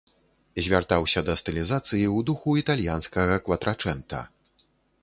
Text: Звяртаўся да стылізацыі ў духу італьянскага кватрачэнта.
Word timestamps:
Звяртаўся 0.67 1.19
да 1.27 1.35
стылізацыі 1.41 1.91
ў 1.91 2.27
духу 2.31 2.57
італьянскага 2.63 3.39
кватрачэнта. 3.47 4.29